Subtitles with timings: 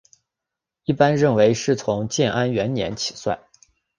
[0.85, 3.39] 一般认为是从建安元年起算。